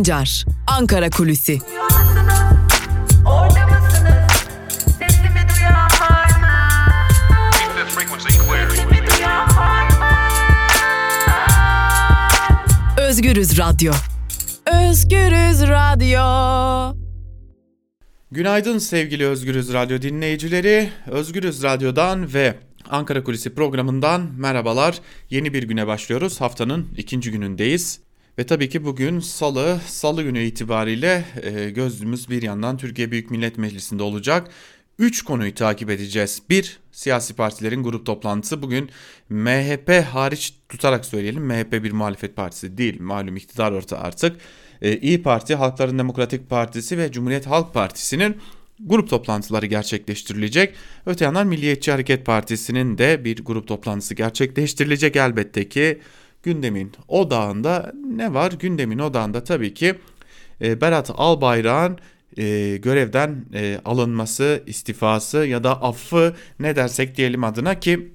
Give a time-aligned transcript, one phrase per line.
[0.00, 1.58] Sancar, Ankara Kulüsi.
[12.98, 13.92] Özgürüz Radyo.
[14.66, 16.96] Özgürüz Radyo.
[18.30, 20.90] Günaydın sevgili Özgürüz Radyo dinleyicileri.
[21.06, 22.54] Özgürüz Radyo'dan ve
[22.90, 25.00] Ankara Kulisi programından merhabalar.
[25.30, 26.40] Yeni bir güne başlıyoruz.
[26.40, 28.09] Haftanın ikinci günündeyiz.
[28.40, 33.58] Ve tabii ki bugün salı, salı günü itibariyle e, gözümüz bir yandan Türkiye Büyük Millet
[33.58, 34.50] Meclisi'nde olacak.
[34.98, 36.42] 3 konuyu takip edeceğiz.
[36.50, 36.78] 1.
[36.92, 38.62] Siyasi partilerin grup toplantısı.
[38.62, 38.90] Bugün
[39.28, 41.42] MHP hariç tutarak söyleyelim.
[41.42, 43.00] MHP bir muhalefet partisi değil.
[43.00, 44.36] Malum iktidar orta artık.
[44.82, 48.36] Ee, İyi Parti, Halkların Demokratik Partisi ve Cumhuriyet Halk Partisi'nin
[48.80, 50.74] grup toplantıları gerçekleştirilecek.
[51.06, 56.00] Öte yandan Milliyetçi Hareket Partisi'nin de bir grup toplantısı gerçekleştirilecek elbette ki.
[56.42, 58.52] Gündemin odağında ne var?
[58.52, 59.94] Gündemin odağında tabii ki
[60.60, 61.98] e, Berat Albayrak'ın
[62.36, 68.12] e, görevden e, alınması, istifası ya da affı ne dersek diyelim adına ki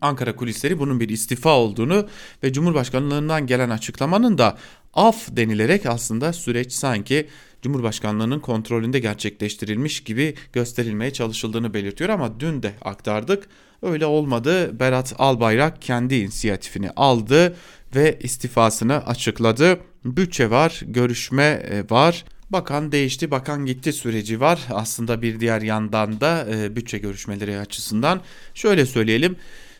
[0.00, 2.08] Ankara kulisleri bunun bir istifa olduğunu
[2.42, 4.58] ve Cumhurbaşkanlığından gelen açıklamanın da
[4.94, 7.28] af denilerek aslında süreç sanki
[7.62, 13.48] Cumhurbaşkanlığının kontrolünde gerçekleştirilmiş gibi gösterilmeye çalışıldığını belirtiyor ama dün de aktardık.
[13.82, 14.80] Öyle olmadı.
[14.80, 17.56] Berat Albayrak kendi inisiyatifini aldı
[17.94, 19.80] ve istifasını açıkladı.
[20.04, 22.24] Bütçe var, görüşme e, var.
[22.50, 24.60] Bakan değişti, bakan gitti süreci var.
[24.70, 28.20] Aslında bir diğer yandan da e, bütçe görüşmeleri açısından
[28.54, 29.36] şöyle söyleyelim.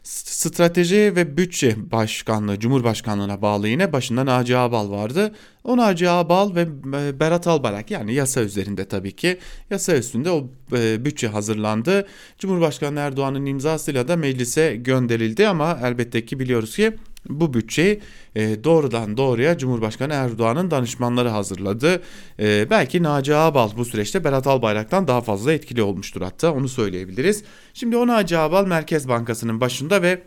[0.09, 5.34] Strateji ve Bütçe Başkanlığı, Cumhurbaşkanlığına bağlı yine başında Naci Ağbal vardı.
[5.65, 9.39] O Naci Ağbal ve e, Berat Albayrak yani yasa üzerinde tabii ki
[9.70, 12.06] yasa üstünde o e, bütçe hazırlandı.
[12.39, 16.97] Cumhurbaşkanı Erdoğan'ın imzasıyla da meclise gönderildi ama elbette ki biliyoruz ki
[17.29, 18.01] bu bütçeyi
[18.34, 22.03] e, doğrudan doğruya Cumhurbaşkanı Erdoğan'ın danışmanları hazırladı.
[22.41, 27.44] E, belki Naci Ağbal bu süreçte Berat Albayrak'tan daha fazla etkili olmuştur hatta onu söyleyebiliriz.
[27.75, 30.22] Şimdi o Naci Ağbal Merkez Bankası'nın başında ve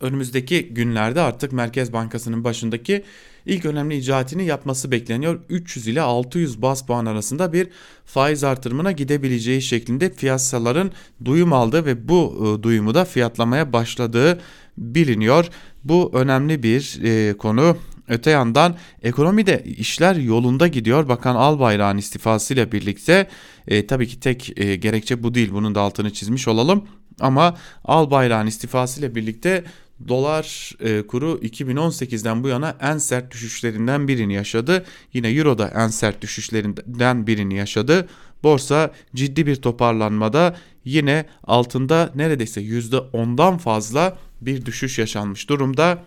[0.00, 3.04] önümüzdeki günlerde artık Merkez Bankası'nın başındaki
[3.46, 5.40] ilk önemli icraatini yapması bekleniyor.
[5.48, 7.68] 300 ile 600 bas puan arasında bir
[8.04, 10.90] faiz artırımına gidebileceği şeklinde piyasaların
[11.24, 14.40] duyum aldı ve bu e, duyumu da fiyatlamaya başladığı
[14.78, 15.46] biliniyor.
[15.84, 17.76] Bu önemli bir e, konu.
[18.08, 21.08] Öte yandan ekonomide işler yolunda gidiyor.
[21.08, 23.28] Bakan Albayrak'ın istifasıyla birlikte
[23.68, 25.50] e, tabii ki tek e, gerekçe bu değil.
[25.52, 26.84] Bunun da altını çizmiş olalım.
[27.20, 29.64] Ama Albayrak'ın istifasıyla birlikte
[30.08, 34.84] dolar e, kuru 2018'den bu yana en sert düşüşlerinden birini yaşadı.
[35.12, 38.08] Yine euro da en sert düşüşlerinden birini yaşadı.
[38.42, 46.02] Borsa ciddi bir toparlanmada yine altında neredeyse %10'dan fazla bir düşüş yaşanmış durumda.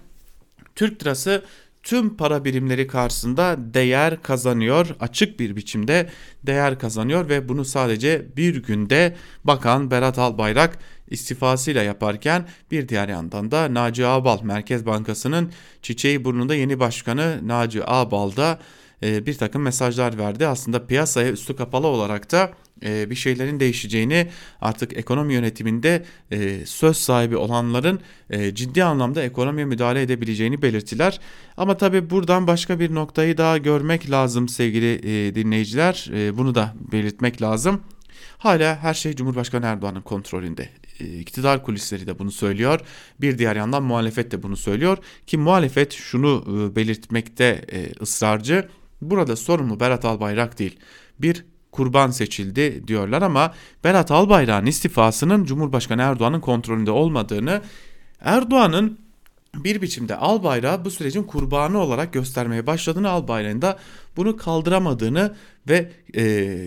[0.76, 1.44] Türk lirası
[1.84, 4.96] tüm para birimleri karşısında değer kazanıyor.
[5.00, 6.10] Açık bir biçimde
[6.44, 10.80] değer kazanıyor ve bunu sadece bir günde Bakan Berat Albayrak
[11.10, 15.52] istifasıyla yaparken bir diğer yandan da Naci Ağbal Merkez Bankası'nın
[15.82, 18.60] çiçeği burnunda yeni başkanı Naci Ağbal da
[19.04, 20.48] e, bir takım mesajlar verdi.
[20.48, 22.52] Aslında piyasaya üstü kapalı olarak da
[22.86, 24.28] e, bir şeylerin değişeceğini
[24.62, 28.00] artık ekonomi yönetiminde e, söz sahibi olanların
[28.54, 31.20] ciddi anlamda ekonomiye müdahale edebileceğini belirttiler.
[31.58, 35.02] Ama tabi buradan başka bir noktayı daha görmek lazım sevgili
[35.36, 36.10] dinleyiciler.
[36.38, 37.82] Bunu da belirtmek lazım.
[38.38, 40.70] Hala her şey Cumhurbaşkanı Erdoğan'ın kontrolünde.
[41.00, 42.80] İktidar kulisleri de bunu söylüyor.
[43.22, 44.98] Bir diğer yandan muhalefet de bunu söylüyor.
[45.28, 46.44] Ki muhalefet şunu
[46.76, 47.66] belirtmekte
[48.02, 48.70] ısrarcı.
[49.02, 50.80] Burada sorumlu Berat Albayrak değil.
[51.20, 57.62] Bir kurban seçildi diyorlar ama Berat Albayrak'ın istifasının Cumhurbaşkanı Erdoğan'ın kontrolünde olmadığını,
[58.22, 59.00] Erdoğan'ın
[59.56, 63.80] bir biçimde Albayrak'ı bu sürecin kurbanı olarak göstermeye başladığını, Albayrak'ın da
[64.18, 65.36] bunu kaldıramadığını
[65.70, 66.24] ve e,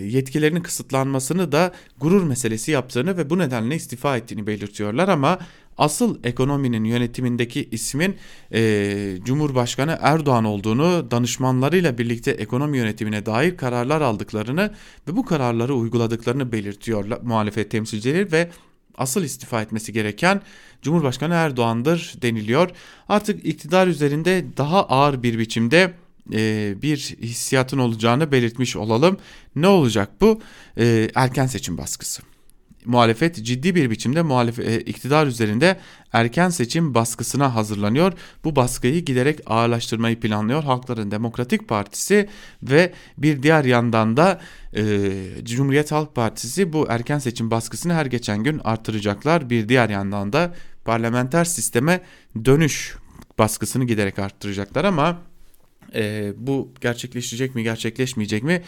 [0.07, 5.39] yetkilerinin kısıtlanmasını da gurur meselesi yaptığını ve bu nedenle istifa ettiğini belirtiyorlar ama
[5.77, 8.15] asıl ekonominin yönetimindeki ismin
[8.53, 14.73] e, Cumhurbaşkanı Erdoğan olduğunu, danışmanlarıyla birlikte ekonomi yönetimine dair kararlar aldıklarını
[15.07, 18.49] ve bu kararları uyguladıklarını belirtiyor muhalefet temsilcileri ve
[18.97, 20.41] asıl istifa etmesi gereken
[20.81, 22.69] Cumhurbaşkanı Erdoğan'dır deniliyor.
[23.09, 25.93] Artık iktidar üzerinde daha ağır bir biçimde
[26.33, 29.17] e, bir hissiyatın olacağını belirtmiş olalım.
[29.55, 30.41] Ne olacak bu?
[30.77, 32.32] E, erken seçim baskısı
[32.85, 35.77] muhalefet ciddi bir biçimde muhalef e, iktidar üzerinde
[36.13, 38.13] erken seçim baskısına hazırlanıyor.
[38.43, 42.29] Bu baskıyı giderek ağırlaştırmayı planlıyor Halkların Demokratik Partisi
[42.63, 44.41] ve bir diğer yandan da
[44.75, 45.11] e,
[45.43, 49.49] Cumhuriyet Halk Partisi bu erken seçim baskısını her geçen gün artıracaklar.
[49.49, 50.55] Bir diğer yandan da
[50.85, 52.01] parlamenter sisteme
[52.45, 52.95] dönüş
[53.39, 55.21] baskısını giderek arttıracaklar ama
[55.95, 58.61] E, bu gerçekleşecek mi gerçekleşmeyecek mi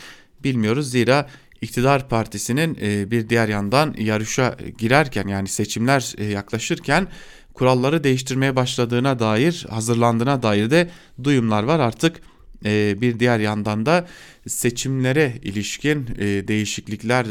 [0.43, 0.91] bilmiyoruz.
[0.91, 1.29] Zira
[1.61, 7.07] iktidar partisinin e, bir diğer yandan yarışa girerken yani seçimler e, yaklaşırken
[7.53, 10.89] kuralları değiştirmeye başladığına dair hazırlandığına dair de
[11.23, 12.21] duyumlar var artık
[12.65, 14.07] e, bir diğer yandan da
[14.47, 16.07] seçimlere ilişkin
[16.47, 17.25] değişiklikler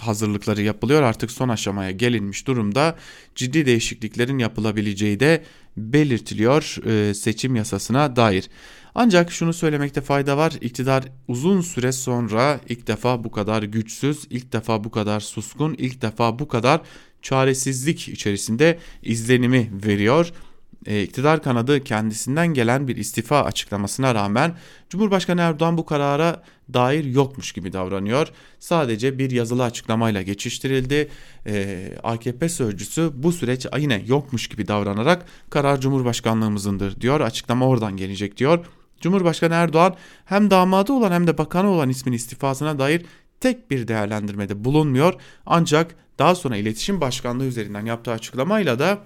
[0.00, 2.96] hazırlıkları yapılıyor artık son aşamaya gelinmiş durumda
[3.34, 5.44] ciddi değişikliklerin yapılabileceği de
[5.76, 6.62] belirtiliyor
[7.14, 8.48] seçim yasasına dair.
[8.98, 10.52] Ancak şunu söylemekte fayda var.
[10.60, 16.02] İktidar uzun süre sonra ilk defa bu kadar güçsüz, ilk defa bu kadar suskun, ilk
[16.02, 16.80] defa bu kadar
[17.22, 20.32] çaresizlik içerisinde izlenimi veriyor.
[20.86, 24.56] E, iktidar kanadı kendisinden gelen bir istifa açıklamasına rağmen
[24.90, 26.42] Cumhurbaşkanı Erdoğan bu karara
[26.74, 28.28] dair yokmuş gibi davranıyor.
[28.58, 31.08] Sadece bir yazılı açıklamayla geçiştirildi.
[31.46, 37.20] E, AKP sözcüsü bu süreç yine yokmuş gibi davranarak karar Cumhurbaşkanlığımızındır diyor.
[37.20, 38.64] Açıklama oradan gelecek diyor.
[39.00, 39.94] Cumhurbaşkanı Erdoğan
[40.24, 43.06] hem damadı olan hem de bakanı olan ismin istifasına dair
[43.40, 45.14] tek bir değerlendirmede bulunmuyor.
[45.46, 48.98] Ancak daha sonra iletişim başkanlığı üzerinden yaptığı açıklamayla da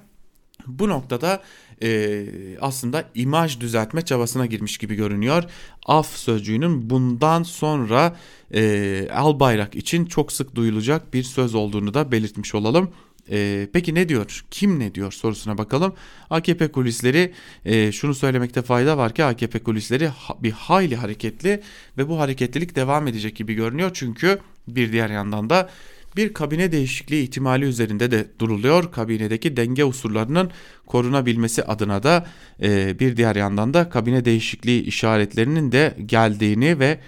[0.67, 1.43] bu noktada
[1.83, 2.27] e,
[2.61, 5.45] aslında imaj düzeltme çabasına girmiş gibi görünüyor.
[5.87, 8.17] Af sözcüğünün bundan sonra
[8.55, 12.91] e, Albayrak için çok sık duyulacak bir söz olduğunu da belirtmiş olalım.
[13.31, 14.45] E, peki ne diyor?
[14.51, 15.95] Kim ne diyor sorusuna bakalım.
[16.31, 17.33] AKP kulisleri
[17.65, 21.63] e, şunu söylemekte fayda var ki AKP kulisleri ha, bir hayli hareketli
[21.99, 23.91] ve bu hareketlilik devam edecek gibi görünüyor.
[23.95, 24.39] Çünkü
[24.69, 25.71] bir diğer yandan da
[26.17, 28.93] bir kabine değişikliği ihtimali üzerinde de duruluyor.
[28.93, 30.51] Kabinedeki denge unsurlarının
[30.87, 32.27] korunabilmesi adına da
[32.63, 36.99] e, bir diğer yandan da kabine değişikliği işaretlerinin de geldiğini ve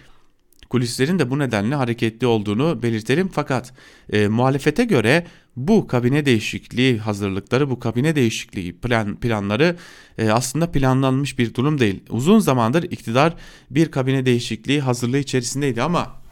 [0.71, 3.29] kulislerin de bu nedenle hareketli olduğunu belirtelim.
[3.29, 3.73] Fakat
[4.13, 5.27] e, muhalefete göre
[5.57, 9.77] bu kabine değişikliği hazırlıkları, bu kabine değişikliği plan, planları
[10.19, 12.03] e, aslında planlanmış bir durum değil.
[12.11, 13.35] Uzun zamandır iktidar
[13.71, 16.23] bir kabine değişikliği hazırlığı içerisindeydi ama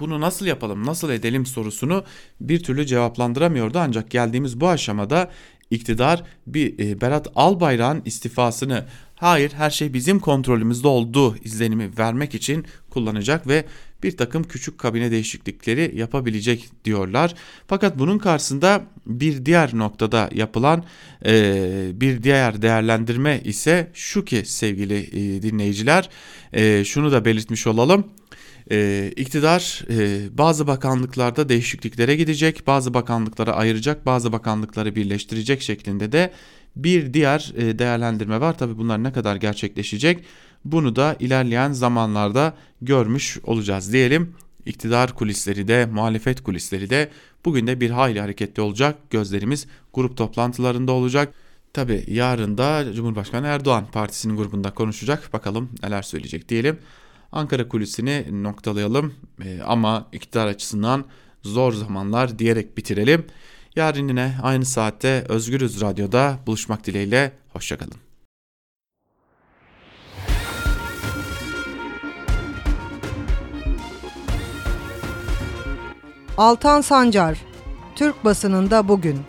[0.00, 2.04] bunu nasıl yapalım, nasıl edelim sorusunu
[2.40, 3.78] bir türlü cevaplandıramıyordu.
[3.78, 5.30] Ancak geldiğimiz bu aşamada
[5.70, 12.64] iktidar bir e, Berat Albayrak'ın istifasını hayır her şey bizim kontrolümüzde olduğu izlenimi vermek için
[12.90, 13.64] kullanacak ve
[14.02, 17.34] bir takım küçük kabine değişiklikleri yapabilecek diyorlar.
[17.66, 20.84] Fakat bunun karşısında bir diğer noktada yapılan
[21.26, 26.08] e, bir diğer değerlendirme ise şu ki sevgili e, dinleyiciler
[26.52, 28.04] e, şunu da belirtmiş olalım.
[28.72, 36.32] Ee, iktidar e, bazı bakanlıklarda değişikliklere gidecek, bazı bakanlıklara ayıracak, bazı bakanlıkları birleştirecek şeklinde de
[36.76, 38.58] bir diğer e, değerlendirme var.
[38.58, 40.24] Tabi bunlar ne kadar gerçekleşecek
[40.64, 44.34] bunu da ilerleyen zamanlarda görmüş olacağız diyelim.
[44.66, 47.10] İktidar kulisleri de muhalefet kulisleri de
[47.44, 49.10] bugün de bir hayli hareketli olacak.
[49.10, 51.34] Gözlerimiz grup toplantılarında olacak.
[51.72, 55.32] Tabi yarın da Cumhurbaşkanı Erdoğan partisinin grubunda konuşacak.
[55.32, 56.78] Bakalım neler söyleyecek diyelim.
[57.32, 59.14] Ankara kulisini noktalayalım
[59.44, 61.04] ee, ama iktidar açısından
[61.42, 63.26] zor zamanlar diyerek bitirelim.
[63.76, 67.32] Yarın yine aynı saatte Özgürüz Radyo'da buluşmak dileğiyle.
[67.52, 68.09] Hoşçakalın.
[76.40, 77.38] Altan Sancar,
[77.96, 79.20] Türk basınında bugün.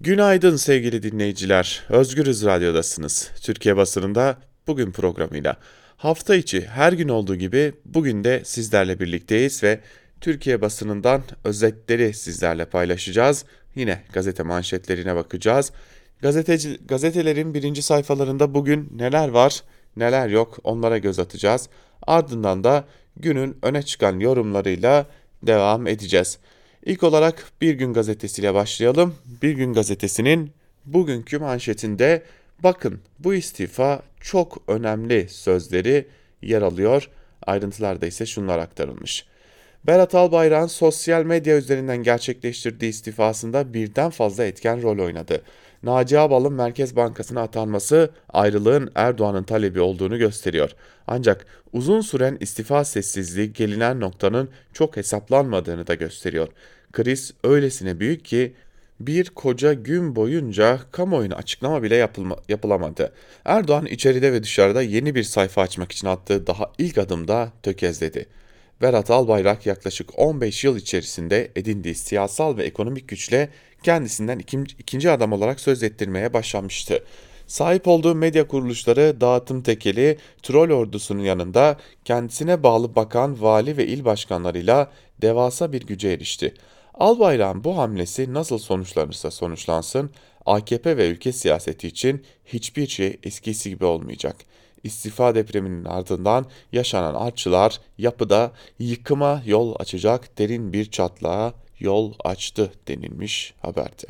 [0.00, 1.84] Günaydın sevgili dinleyiciler.
[1.88, 3.30] Özgürüz Radyo'dasınız.
[3.42, 5.56] Türkiye basınında bugün programıyla.
[6.00, 9.80] Hafta içi her gün olduğu gibi bugün de sizlerle birlikteyiz ve
[10.20, 13.44] Türkiye basınından özetleri sizlerle paylaşacağız.
[13.74, 15.72] Yine gazete manşetlerine bakacağız.
[16.20, 19.62] Gazeteci, gazetelerin birinci sayfalarında bugün neler var,
[19.96, 21.68] neler yok onlara göz atacağız.
[22.02, 22.84] Ardından da
[23.16, 25.06] günün öne çıkan yorumlarıyla
[25.42, 26.38] devam edeceğiz.
[26.86, 29.14] İlk olarak Bir Gün gazetesiyle başlayalım.
[29.42, 30.52] Bir Gün gazetesinin
[30.84, 32.22] bugünkü manşetinde
[32.62, 36.06] bakın bu istifa çok önemli sözleri
[36.42, 37.10] yer alıyor.
[37.46, 39.26] Ayrıntılarda ise şunlar aktarılmış.
[39.86, 45.42] Berat Albayrak'ın sosyal medya üzerinden gerçekleştirdiği istifasında birden fazla etken rol oynadı.
[45.82, 50.70] Naci Ağbal'ın Merkez Bankası'na atanması ayrılığın Erdoğan'ın talebi olduğunu gösteriyor.
[51.06, 56.48] Ancak uzun süren istifa sessizliği gelinen noktanın çok hesaplanmadığını da gösteriyor.
[56.92, 58.54] Kriz öylesine büyük ki
[59.00, 63.12] bir koca gün boyunca kamuoyuna açıklama bile yapılma, yapılamadı.
[63.44, 68.26] Erdoğan içeride ve dışarıda yeni bir sayfa açmak için attığı daha ilk adımda tökezledi.
[68.82, 73.48] Berat Albayrak yaklaşık 15 yıl içerisinde edindiği siyasal ve ekonomik güçle
[73.82, 74.38] kendisinden
[74.78, 77.04] ikinci, adam olarak söz ettirmeye başlamıştı.
[77.46, 84.04] Sahip olduğu medya kuruluşları dağıtım tekeli, troll ordusunun yanında kendisine bağlı bakan, vali ve il
[84.04, 84.90] başkanlarıyla
[85.22, 86.54] devasa bir güce erişti.
[87.00, 90.10] Albayrak'ın bu hamlesi nasıl sonuçlanırsa sonuçlansın,
[90.46, 94.36] AKP ve ülke siyaseti için hiçbir şey eskisi gibi olmayacak.
[94.84, 103.54] İstifa depreminin ardından yaşanan artçılar yapıda yıkıma yol açacak derin bir çatlağa yol açtı denilmiş
[103.62, 104.06] haberde.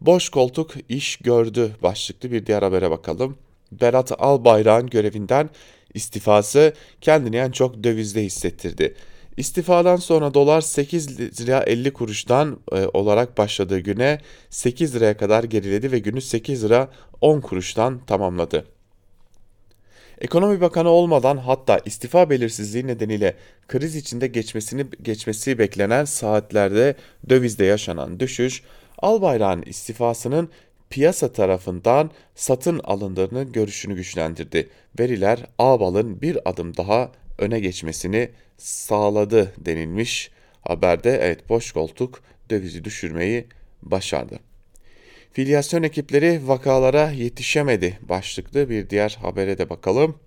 [0.00, 3.38] Boş koltuk iş gördü başlıklı bir diğer habere bakalım.
[3.72, 5.50] Berat Albayrak'ın görevinden
[5.94, 8.94] istifası kendini en çok dövizde hissettirdi.
[9.36, 14.20] İstifadan sonra dolar 8 lira 50 kuruştan e, olarak başladığı güne
[14.50, 16.88] 8 liraya kadar geriledi ve günü 8 lira
[17.20, 18.64] 10 kuruştan tamamladı.
[20.20, 23.36] Ekonomi Bakanı olmadan hatta istifa belirsizliği nedeniyle
[23.68, 26.94] kriz içinde geçmesini geçmesi beklenen saatlerde
[27.28, 28.62] dövizde yaşanan düşüş
[28.98, 30.48] Albayrak'ın istifasının
[30.90, 34.68] piyasa tarafından satın alındığını görüşünü güçlendirdi.
[34.98, 37.10] Veriler Ağbal'ın bir adım daha
[37.42, 40.30] öne geçmesini sağladı denilmiş
[40.60, 41.18] haberde.
[41.22, 43.46] Evet boş koltuk dövizi düşürmeyi
[43.82, 44.38] başardı.
[45.32, 50.18] Filyasyon ekipleri vakalara yetişemedi başlıklı bir diğer habere de bakalım.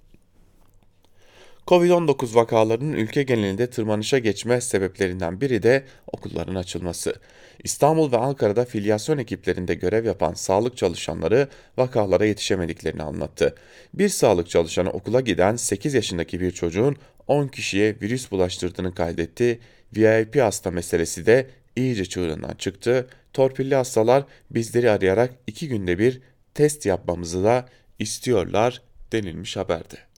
[1.67, 7.15] Covid-19 vakalarının ülke genelinde tırmanışa geçme sebeplerinden biri de okulların açılması.
[7.63, 13.55] İstanbul ve Ankara'da filyasyon ekiplerinde görev yapan sağlık çalışanları vakalara yetişemediklerini anlattı.
[13.93, 16.95] Bir sağlık çalışanı okula giden 8 yaşındaki bir çocuğun
[17.27, 19.59] 10 kişiye virüs bulaştırdığını kaydetti.
[19.95, 23.07] VIP hasta meselesi de iyice çığırından çıktı.
[23.33, 26.21] Torpilli hastalar bizleri arayarak 2 günde bir
[26.53, 27.69] test yapmamızı da
[27.99, 28.81] istiyorlar
[29.11, 30.14] denilmiş haberde.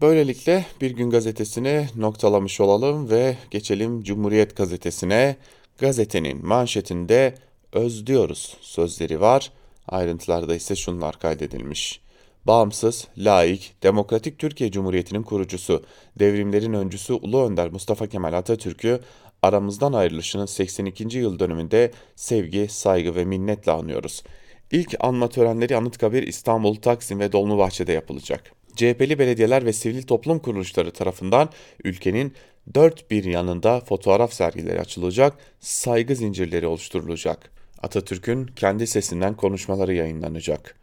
[0.00, 5.36] Böylelikle Bir Gün Gazetesi'ni noktalamış olalım ve geçelim Cumhuriyet Gazetesi'ne.
[5.78, 7.34] Gazetenin manşetinde
[7.72, 9.52] özlüyoruz sözleri var.
[9.88, 12.00] Ayrıntılarda ise şunlar kaydedilmiş.
[12.46, 15.84] Bağımsız, laik, demokratik Türkiye Cumhuriyeti'nin kurucusu,
[16.18, 19.00] devrimlerin öncüsü Ulu Önder Mustafa Kemal Atatürk'ü
[19.42, 21.18] aramızdan ayrılışının 82.
[21.18, 24.22] yıl dönümünde sevgi, saygı ve minnetle anıyoruz.
[24.70, 28.57] İlk anma törenleri Anıtkabir, İstanbul, Taksim ve Dolmabahçe'de yapılacak.
[28.78, 31.48] CHP'li belediyeler ve sivil toplum kuruluşları tarafından
[31.84, 32.34] ülkenin
[32.74, 37.50] dört bir yanında fotoğraf sergileri açılacak, saygı zincirleri oluşturulacak.
[37.82, 40.74] Atatürk'ün kendi sesinden konuşmaları yayınlanacak.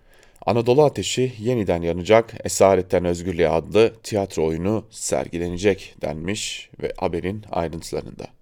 [0.46, 8.35] Anadolu Ateşi yeniden yanacak, Esaretten Özgürlüğe adlı tiyatro oyunu sergilenecek denmiş ve haberin ayrıntılarında.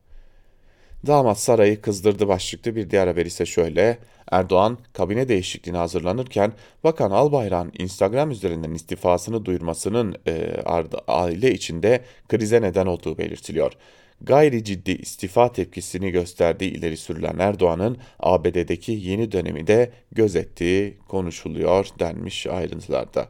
[1.07, 3.97] Damat sarayı kızdırdı başlıklı bir diğer haber ise şöyle.
[4.31, 10.61] Erdoğan kabine değişikliğine hazırlanırken Bakan Albayrak'ın Instagram üzerinden istifasını duyurmasının e,
[11.07, 13.73] aile içinde krize neden olduğu belirtiliyor.
[14.21, 22.47] Gayri ciddi istifa tepkisini gösterdiği ileri sürülen Erdoğan'ın ABD'deki yeni dönemi de gözettiği konuşuluyor denmiş
[22.47, 23.27] ayrıntılarda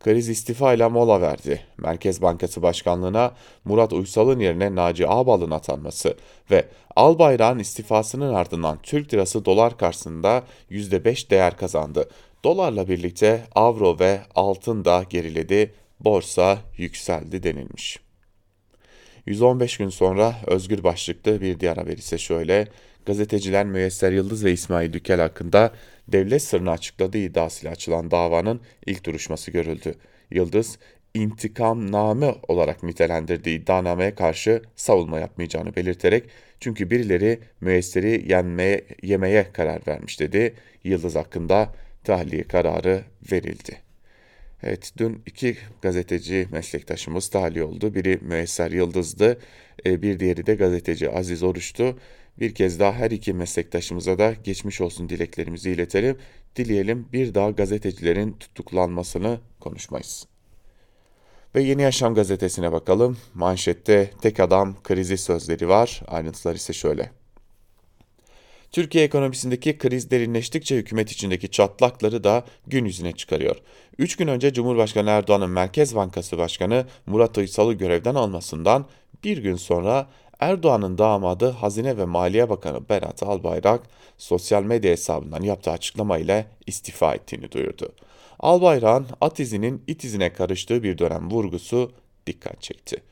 [0.00, 1.60] kriz istifa ile mola verdi.
[1.78, 6.16] Merkez Bankası Başkanlığı'na Murat Uysal'ın yerine Naci Ağbal'ın atanması
[6.50, 6.64] ve
[6.96, 12.08] Albayrak'ın istifasının ardından Türk lirası dolar karşısında %5 değer kazandı.
[12.44, 17.98] Dolarla birlikte avro ve altın da geriledi, borsa yükseldi denilmiş.
[19.26, 22.68] 115 gün sonra özgür başlıklı bir diğer haber ise şöyle.
[23.06, 25.72] Gazeteciler Müyesser Yıldız ve İsmail Dükel hakkında
[26.12, 29.94] devlet sırrını açıkladığı iddiasıyla açılan davanın ilk duruşması görüldü.
[30.30, 30.78] Yıldız,
[31.14, 36.24] intikamname olarak nitelendirdiği iddianameye karşı savunma yapmayacağını belirterek
[36.60, 40.54] çünkü birileri müesseri yenmeye, yemeye karar vermiş dedi.
[40.84, 41.74] Yıldız hakkında
[42.04, 43.90] tahliye kararı verildi.
[44.62, 47.94] Evet dün iki gazeteci meslektaşımız tahliye oldu.
[47.94, 49.38] Biri Müesser Yıldız'dı,
[49.86, 51.98] e, bir diğeri de gazeteci Aziz Oruç'tu.
[52.38, 56.18] Bir kez daha her iki meslektaşımıza da geçmiş olsun dileklerimizi iletelim.
[56.56, 60.26] Dileyelim bir daha gazetecilerin tutuklanmasını konuşmayız.
[61.54, 63.18] Ve Yeni Yaşam gazetesine bakalım.
[63.34, 66.02] Manşette tek adam krizi sözleri var.
[66.06, 67.10] Ayrıntılar ise şöyle.
[68.72, 73.56] Türkiye ekonomisindeki kriz derinleştikçe hükümet içindeki çatlakları da gün yüzüne çıkarıyor.
[73.98, 78.86] Üç gün önce Cumhurbaşkanı Erdoğan'ın Merkez Bankası Başkanı Murat Uysal'ı görevden almasından
[79.24, 80.06] bir gün sonra
[80.40, 83.80] Erdoğan'ın damadı Hazine ve Maliye Bakanı Berat Albayrak
[84.18, 87.92] sosyal medya hesabından yaptığı açıklama ile istifa ettiğini duyurdu.
[88.38, 91.92] Albayrak'ın at izinin it izine karıştığı bir dönem vurgusu
[92.26, 93.02] dikkat çekti.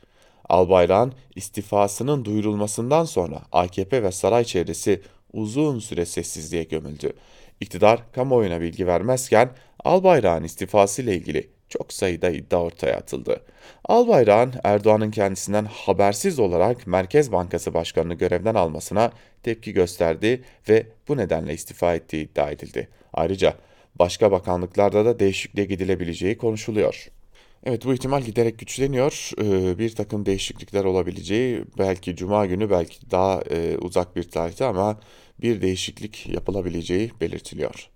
[0.49, 7.13] Albayrak'ın istifasının duyurulmasından sonra AKP ve saray çevresi uzun süre sessizliğe gömüldü.
[7.61, 9.51] İktidar kamuoyuna bilgi vermezken
[9.85, 13.41] Albayrak'ın istifası ile ilgili çok sayıda iddia ortaya atıldı.
[13.85, 21.55] Albayrak'ın Erdoğan'ın kendisinden habersiz olarak Merkez Bankası Başkanı'nı görevden almasına tepki gösterdi ve bu nedenle
[21.55, 22.89] istifa ettiği iddia edildi.
[23.13, 23.55] Ayrıca
[23.99, 27.09] başka bakanlıklarda da değişikliğe gidilebileceği konuşuluyor.
[27.65, 29.31] Evet bu ihtimal giderek güçleniyor.
[29.43, 35.01] Ee, bir takım değişiklikler olabileceği belki cuma günü belki daha e, uzak bir tarihte ama
[35.41, 37.91] bir değişiklik yapılabileceği belirtiliyor.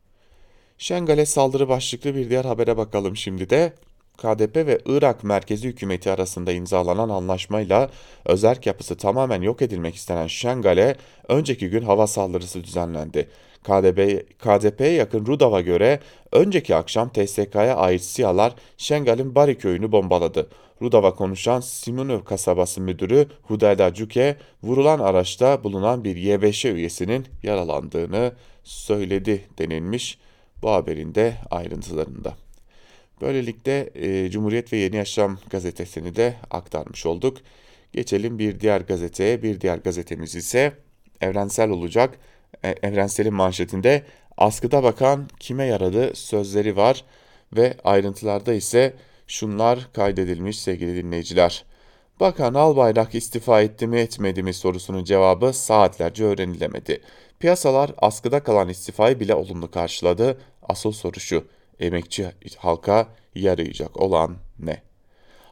[0.82, 3.72] Şengal'e saldırı başlıklı bir diğer habere bakalım şimdi de.
[4.16, 7.90] KDP ve Irak merkezi hükümeti arasında imzalanan anlaşmayla
[8.24, 10.96] özerk yapısı tamamen yok edilmek istenen Şengal'e
[11.28, 13.28] önceki gün hava saldırısı düzenlendi.
[13.64, 16.00] KDP, KDP'ye yakın Rudav'a göre
[16.32, 20.48] önceki akşam TSK'ya ait SİHA'lar Şengal'in Bari köyünü bombaladı.
[20.82, 28.32] Rudav'a konuşan Simunov kasabası müdürü Hudayda Cuke, vurulan araçta bulunan bir YBŞ üyesinin yaralandığını
[28.64, 30.18] söyledi denilmiş
[30.62, 32.36] bu haberin de ayrıntılarında.
[33.20, 37.38] Böylelikle e, Cumhuriyet ve Yeni Yaşam gazetesini de aktarmış olduk.
[37.92, 39.42] Geçelim bir diğer gazeteye.
[39.42, 40.72] Bir diğer gazetemiz ise
[41.20, 42.18] evrensel olacak.
[42.64, 44.02] E, Evrensel'in manşetinde
[44.36, 47.04] askıda bakan kime yaradı sözleri var
[47.56, 48.94] ve ayrıntılarda ise
[49.26, 51.64] şunlar kaydedilmiş sevgili dinleyiciler.
[52.20, 57.00] Bakan Albayrak istifa etti mi etmedi mi sorusunun cevabı saatlerce öğrenilemedi.
[57.38, 60.38] Piyasalar askıda kalan istifayı bile olumlu karşıladı.
[60.62, 61.44] Asıl soru şu,
[61.80, 64.82] emekçi halka yarayacak olan ne?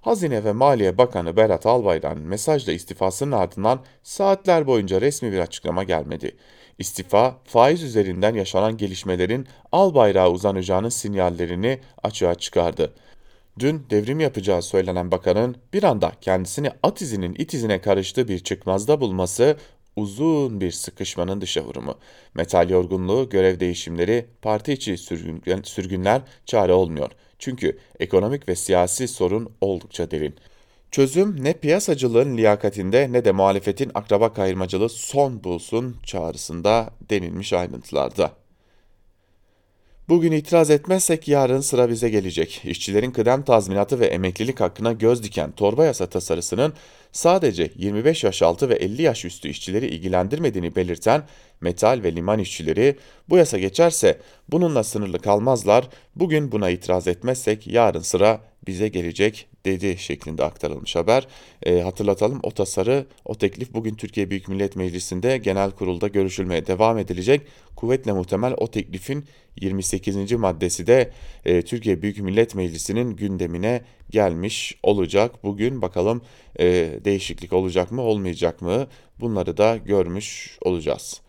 [0.00, 6.36] Hazine ve Maliye Bakanı Berat Albayrak'ın mesajla istifasının ardından saatler boyunca resmi bir açıklama gelmedi.
[6.78, 12.94] İstifa, faiz üzerinden yaşanan gelişmelerin Albayrak'a uzanacağının sinyallerini açığa çıkardı.
[13.58, 19.00] Dün devrim yapacağı söylenen bakanın bir anda kendisini at izinin it izine karıştığı bir çıkmazda
[19.00, 19.56] bulması
[20.00, 21.94] uzun bir sıkışmanın dışa vurumu.
[22.34, 27.10] Metal yorgunluğu, görev değişimleri, parti içi sürgün, sürgünler çare olmuyor.
[27.38, 30.34] Çünkü ekonomik ve siyasi sorun oldukça derin.
[30.90, 38.39] Çözüm ne piyasacılığın liyakatinde ne de muhalefetin akraba kayırmacılığı son bulsun çağrısında denilmiş ayrıntılarda.
[40.10, 42.60] Bugün itiraz etmezsek yarın sıra bize gelecek.
[42.64, 46.72] İşçilerin kıdem tazminatı ve emeklilik hakkına göz diken torba yasa tasarısının
[47.12, 51.22] sadece 25 yaş altı ve 50 yaş üstü işçileri ilgilendirmediğini belirten
[51.60, 52.96] metal ve liman işçileri
[53.28, 54.18] bu yasa geçerse
[54.48, 55.88] bununla sınırlı kalmazlar.
[56.16, 58.40] Bugün buna itiraz etmezsek yarın sıra
[58.70, 61.26] bize gelecek dedi şeklinde aktarılmış haber.
[61.62, 66.98] E, hatırlatalım o tasarı, o teklif bugün Türkiye Büyük Millet Meclisi'nde genel kurulda görüşülmeye devam
[66.98, 67.40] edilecek.
[67.76, 69.24] Kuvvetle muhtemel o teklifin
[69.60, 70.32] 28.
[70.32, 71.10] maddesi de
[71.44, 75.44] e, Türkiye Büyük Millet Meclisi'nin gündemine gelmiş olacak.
[75.44, 76.22] Bugün bakalım
[76.58, 76.66] e,
[77.04, 78.86] değişiklik olacak mı olmayacak mı
[79.20, 81.20] bunları da görmüş olacağız.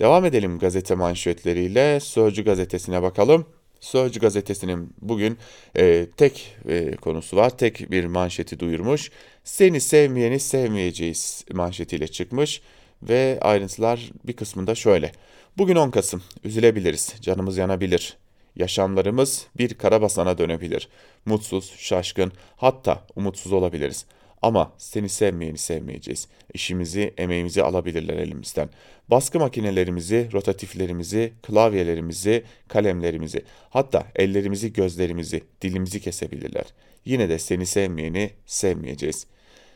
[0.00, 3.46] Devam edelim gazete manşetleriyle Sözcü gazetesine bakalım.
[3.80, 5.38] Sözcü gazetesinin bugün
[5.76, 7.58] e, tek e, konusu var.
[7.58, 9.10] Tek bir manşeti duyurmuş.
[9.44, 12.62] Seni sevmeyeni sevmeyeceğiz manşetiyle çıkmış
[13.02, 15.12] ve ayrıntılar bir kısmında şöyle.
[15.58, 16.22] Bugün 10 Kasım.
[16.44, 17.14] Üzülebiliriz.
[17.20, 18.16] Canımız yanabilir.
[18.56, 20.88] Yaşamlarımız bir karabasana dönebilir.
[21.26, 24.06] Mutsuz, şaşkın, hatta umutsuz olabiliriz.
[24.42, 26.28] Ama seni sevmeyeni sevmeyeceğiz.
[26.54, 28.68] İşimizi, emeğimizi alabilirler elimizden.
[29.08, 36.64] Baskı makinelerimizi, rotatiflerimizi, klavyelerimizi, kalemlerimizi, hatta ellerimizi, gözlerimizi, dilimizi kesebilirler.
[37.04, 39.26] Yine de seni sevmeyeni sevmeyeceğiz.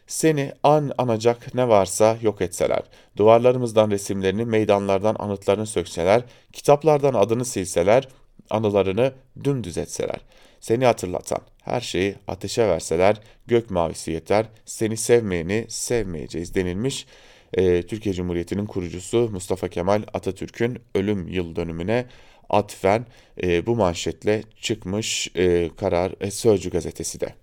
[0.07, 2.83] Seni an anacak ne varsa yok etseler,
[3.16, 8.09] duvarlarımızdan resimlerini, meydanlardan anıtlarını sökseler, kitaplardan adını silseler,
[8.51, 9.12] anılarını
[9.44, 10.20] dümdüz etseler,
[10.61, 17.07] seni hatırlatan her şeyi ateşe verseler gök mavisi yeter, seni sevmeyeni sevmeyeceğiz denilmiş.
[17.55, 22.07] Ee, Türkiye Cumhuriyeti'nin kurucusu Mustafa Kemal Atatürk'ün ölüm yıl dönümüne
[22.51, 23.07] atfen
[23.42, 27.35] e, bu manşetle çıkmış e, Karar e, Sözcü gazetesi de.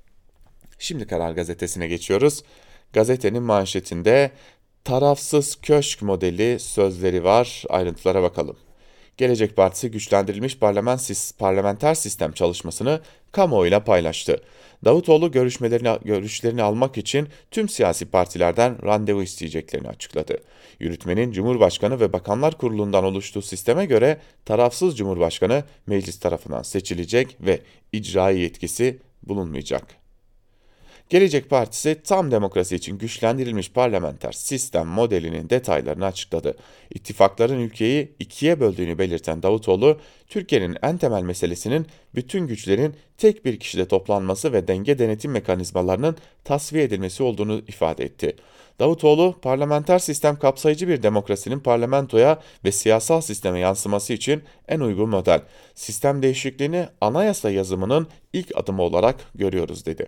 [0.80, 2.44] Şimdi Karar gazetesine geçiyoruz.
[2.94, 4.32] Gazetenin manşetinde
[4.84, 7.64] tarafsız köşk modeli sözleri var.
[7.70, 8.58] Ayrıntılara bakalım.
[9.18, 10.58] Gelecek Partisi güçlendirilmiş
[11.38, 13.02] parlamenter sistem çalışmasını
[13.32, 14.42] kamuoyuyla paylaştı.
[14.86, 20.38] Davutoğlu görüşmelerini, görüşlerini almak için tüm siyasi partilerden randevu isteyeceklerini açıkladı.
[20.80, 27.60] Yürütmenin Cumhurbaşkanı ve Bakanlar Kurulu'ndan oluştuğu sisteme göre tarafsız Cumhurbaşkanı meclis tarafından seçilecek ve
[27.92, 30.07] icraî yetkisi bulunmayacak.
[31.10, 36.58] Gelecek Partisi tam demokrasi için güçlendirilmiş parlamenter sistem modelinin detaylarını açıkladı.
[36.94, 43.88] İttifakların ülkeyi ikiye böldüğünü belirten Davutoğlu, Türkiye'nin en temel meselesinin bütün güçlerin tek bir kişide
[43.88, 48.36] toplanması ve denge denetim mekanizmalarının tasfiye edilmesi olduğunu ifade etti.
[48.80, 55.42] Davutoğlu, parlamenter sistem kapsayıcı bir demokrasinin parlamentoya ve siyasal sisteme yansıması için en uygun model.
[55.76, 60.08] Sistem değişikliğini anayasa yazımının ilk adımı olarak görüyoruz dedi.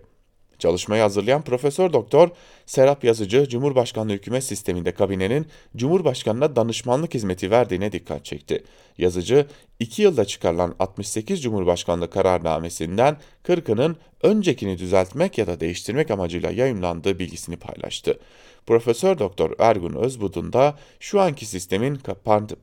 [0.60, 2.30] Çalışmayı hazırlayan Profesör Doktor
[2.66, 8.64] Serap Yazıcı, Cumhurbaşkanlığı hükümet sisteminde kabinenin Cumhurbaşkanına danışmanlık hizmeti verdiğine dikkat çekti.
[8.98, 9.48] Yazıcı,
[9.80, 17.58] 2 yılda çıkarılan 68 Cumhurbaşkanlığı kararnamesinden 40'ının öncekini düzeltmek ya da değiştirmek amacıyla yayımlandığı bilgisini
[17.58, 18.20] paylaştı.
[18.66, 22.00] Profesör Doktor Ergun Özbudun da şu anki sistemin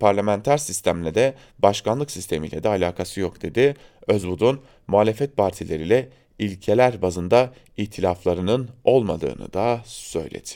[0.00, 3.74] parlamenter sistemle de başkanlık sistemiyle de alakası yok dedi.
[4.06, 10.50] Özbudun muhalefet partileriyle ilkeler bazında itilaflarının olmadığını da söyledi.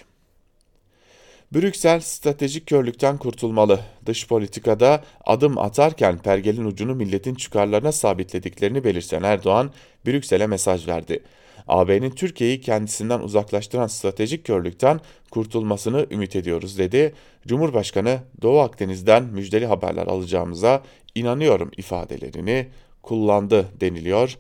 [1.55, 3.81] Brüksel stratejik körlükten kurtulmalı.
[4.07, 9.71] Dış politikada adım atarken pergelin ucunu milletin çıkarlarına sabitlediklerini belirten Erdoğan,
[10.07, 11.23] Brüksel'e mesaj verdi.
[11.69, 17.15] AB'nin Türkiye'yi kendisinden uzaklaştıran stratejik körlükten kurtulmasını ümit ediyoruz dedi.
[17.47, 20.83] Cumhurbaşkanı Doğu Akdeniz'den müjdeli haberler alacağımıza
[21.15, 22.69] inanıyorum ifadelerini
[23.03, 24.37] kullandı deniliyor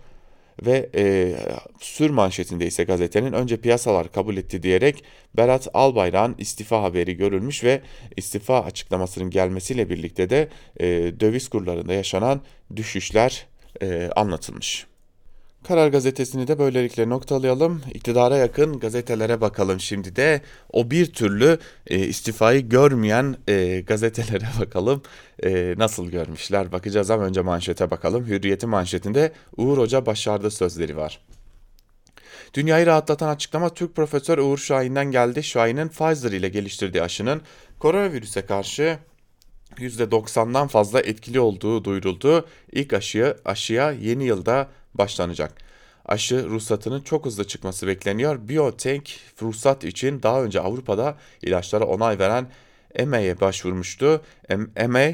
[0.66, 1.34] ve e,
[1.80, 5.04] sür manşetinde ise gazetenin önce piyasalar kabul etti diyerek
[5.36, 7.80] Berat Albayrak'ın istifa haberi görülmüş ve
[8.16, 10.48] istifa açıklamasının gelmesiyle birlikte de
[10.80, 10.86] e,
[11.20, 12.40] döviz kurlarında yaşanan
[12.76, 13.46] düşüşler
[13.82, 14.89] e, anlatılmış.
[15.68, 17.82] Karar Gazetesi'ni de böylelikle noktalayalım.
[17.94, 20.40] İktidara yakın gazetelere bakalım şimdi de.
[20.72, 25.02] O bir türlü e, istifayı görmeyen e, gazetelere bakalım.
[25.44, 28.26] E, nasıl görmüşler bakacağız ama önce manşete bakalım.
[28.26, 31.20] Hürriyeti manşetinde Uğur Hoca başardı sözleri var.
[32.54, 35.42] Dünyayı rahatlatan açıklama Türk Profesör Uğur Şahin'den geldi.
[35.42, 37.42] Şahin'in Pfizer ile geliştirdiği aşının
[37.78, 38.98] koronavirüse karşı
[39.76, 42.46] %90'dan fazla etkili olduğu duyuruldu.
[42.72, 45.52] İlk aşıya, aşıya yeni yılda başlanacak.
[46.04, 48.48] Aşı ruhsatının çok hızlı çıkması bekleniyor.
[48.48, 52.46] Biotech ruhsat için daha önce Avrupa'da ilaçlara onay veren
[52.94, 54.22] EMA'ya başvurmuştu.
[54.76, 55.08] EMA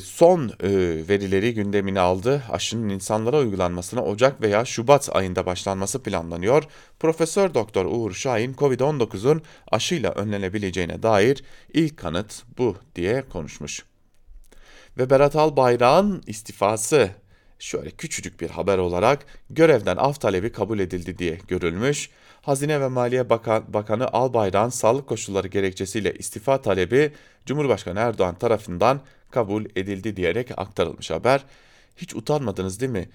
[0.00, 0.68] son e,
[1.08, 2.42] verileri gündemine aldı.
[2.50, 6.64] Aşının insanlara uygulanmasına Ocak veya Şubat ayında başlanması planlanıyor.
[7.00, 13.84] Profesör Doktor Uğur Şahin COVID-19'un aşıyla önlenebileceğine dair ilk kanıt bu diye konuşmuş.
[14.98, 17.10] Ve Berat Albayrak'ın istifası
[17.58, 22.10] şöyle küçücük bir haber olarak görevden af talebi kabul edildi diye görülmüş.
[22.42, 27.12] Hazine ve Maliye Bakan, Bakanı Albayrak'ın sağlık koşulları gerekçesiyle istifa talebi
[27.46, 29.00] Cumhurbaşkanı Erdoğan tarafından
[29.34, 31.44] kabul edildi diyerek aktarılmış haber.
[31.96, 33.08] Hiç utanmadınız değil mi?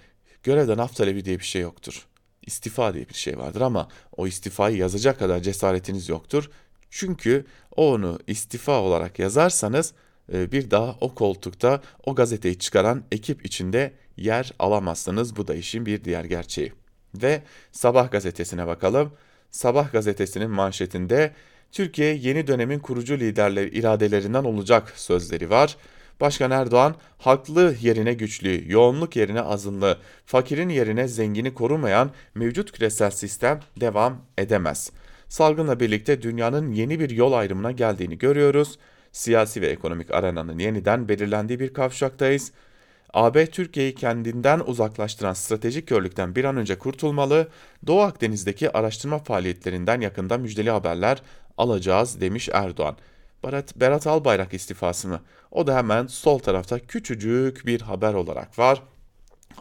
[0.43, 2.07] Görevden af talebi diye bir şey yoktur.
[2.45, 6.49] İstifa diye bir şey vardır ama o istifayı yazacak kadar cesaretiniz yoktur.
[6.89, 9.93] Çünkü onu istifa olarak yazarsanız
[10.33, 15.35] e, bir daha o koltukta o gazeteyi çıkaran ekip içinde yer alamazsınız.
[15.35, 16.73] Bu da işin bir diğer gerçeği.
[17.15, 19.11] Ve Sabah gazetesine bakalım.
[19.51, 21.33] Sabah gazetesinin manşetinde
[21.71, 25.77] Türkiye yeni dönemin kurucu liderleri iradelerinden olacak sözleri var.
[26.21, 33.59] Başkan Erdoğan, haklı yerine güçlü, yoğunluk yerine azınlı, fakirin yerine zengini korumayan mevcut küresel sistem
[33.79, 34.91] devam edemez.
[35.29, 38.79] Salgınla birlikte dünyanın yeni bir yol ayrımına geldiğini görüyoruz.
[39.11, 42.51] Siyasi ve ekonomik arenanın yeniden belirlendiği bir kavşaktayız.
[43.13, 47.47] AB Türkiye'yi kendinden uzaklaştıran stratejik körlükten bir an önce kurtulmalı,
[47.87, 51.21] Doğu Akdeniz'deki araştırma faaliyetlerinden yakında müjdeli haberler
[51.57, 52.97] alacağız demiş Erdoğan.
[53.43, 55.21] Berat, Berat Albayrak istifası mı?
[55.51, 58.83] O da hemen sol tarafta küçücük bir haber olarak var.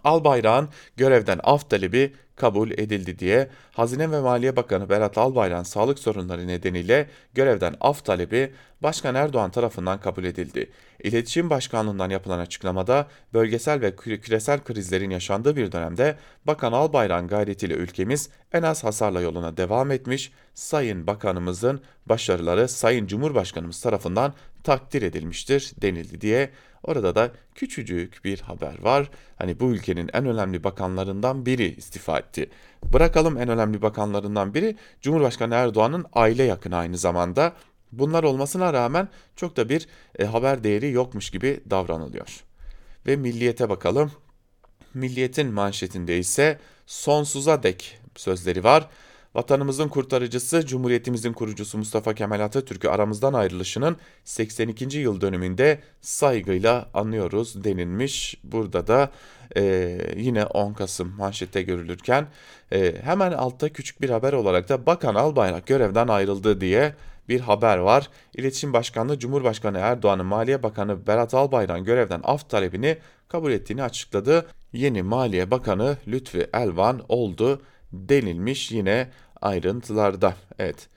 [0.04, 6.46] Albayrak'ın görevden af talebi kabul edildi diye Hazine ve Maliye Bakanı Berat Albayrak'ın sağlık sorunları
[6.46, 10.70] nedeniyle görevden af talebi Başkan Erdoğan tarafından kabul edildi.
[11.04, 18.28] İletişim Başkanlığından yapılan açıklamada bölgesel ve küresel krizlerin yaşandığı bir dönemde Bakan Albayrak'ın gayretiyle ülkemiz
[18.52, 26.20] en az hasarla yoluna devam etmiş, Sayın Bakanımızın başarıları Sayın Cumhurbaşkanımız tarafından takdir edilmiştir denildi
[26.20, 26.50] diye
[26.82, 29.10] Orada da küçücük bir haber var.
[29.36, 32.50] Hani bu ülkenin en önemli bakanlarından biri istifa etti.
[32.92, 37.52] Bırakalım en önemli bakanlarından biri Cumhurbaşkanı Erdoğan'ın aile yakını aynı zamanda.
[37.92, 42.44] Bunlar olmasına rağmen çok da bir e, haber değeri yokmuş gibi davranılıyor.
[43.06, 44.12] Ve milliyete bakalım.
[44.94, 48.88] Milliyetin manşetinde ise sonsuza dek sözleri var.
[49.34, 54.98] Vatanımızın kurtarıcısı, Cumhuriyetimizin kurucusu Mustafa Kemal Atatürk'ü aramızdan ayrılışının 82.
[54.98, 58.40] yıl dönümünde saygıyla anıyoruz denilmiş.
[58.44, 59.10] Burada da
[59.56, 62.26] e, yine 10 Kasım manşette görülürken
[62.72, 66.94] e, hemen altta küçük bir haber olarak da Bakan Albayrak görevden ayrıldı diye
[67.28, 68.08] bir haber var.
[68.34, 74.46] İletişim Başkanlığı Cumhurbaşkanı Erdoğan'ın Maliye Bakanı Berat Albayrak'ın görevden af talebini kabul ettiğini açıkladı.
[74.72, 77.62] Yeni Maliye Bakanı Lütfi Elvan oldu
[77.92, 79.08] denilmiş yine
[79.42, 80.34] ayrıntılarda.
[80.58, 80.88] Evet.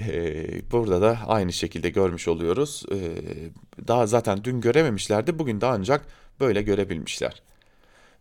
[0.00, 2.84] Ee, burada da aynı şekilde görmüş oluyoruz.
[2.92, 2.96] Ee,
[3.88, 5.38] daha zaten dün görememişlerdi.
[5.38, 6.06] Bugün de ancak
[6.40, 7.42] böyle görebilmişler.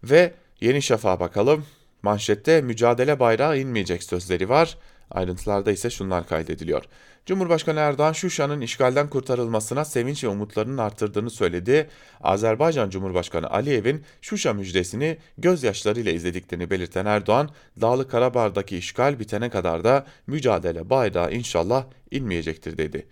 [0.03, 1.65] Ve Yeni Şafak'a bakalım.
[2.03, 4.77] Manşette mücadele bayrağı inmeyecek sözleri var.
[5.11, 6.83] Ayrıntılarda ise şunlar kaydediliyor.
[7.29, 11.89] Cumhurbaşkanı Erdoğan Şuşa'nın işgalden kurtarılmasına sevinç ve umutlarının arttırdığını söyledi.
[12.21, 17.49] Azerbaycan Cumhurbaşkanı Aliyev'in Şuşa müjdesini gözyaşlarıyla izlediklerini belirten Erdoğan,
[17.81, 23.07] Dağlı Karabağ'daki işgal bitene kadar da mücadele bayrağı inşallah inmeyecektir dedi.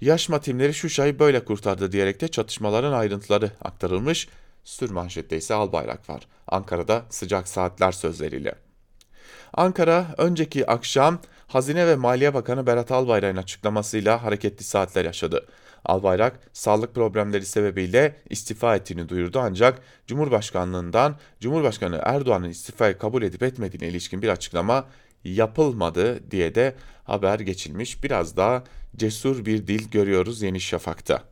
[0.00, 4.28] Yaşma timleri Şuşa'yı böyle kurtardı diyerek de çatışmaların ayrıntıları aktarılmış.
[4.64, 6.26] Sürmanşette ise al bayrak var.
[6.48, 8.54] Ankara'da sıcak saatler sözleriyle.
[9.52, 15.46] Ankara önceki akşam Hazine ve Maliye Bakanı Berat Albayrak'ın açıklamasıyla hareketli saatler yaşadı.
[15.84, 23.88] Albayrak sağlık problemleri sebebiyle istifa ettiğini duyurdu ancak Cumhurbaşkanlığından Cumhurbaşkanı Erdoğan'ın istifayı kabul edip etmediğine
[23.88, 24.86] ilişkin bir açıklama
[25.24, 28.04] yapılmadı diye de haber geçilmiş.
[28.04, 28.64] Biraz daha
[28.96, 31.22] cesur bir dil görüyoruz Yeni Şafak'ta.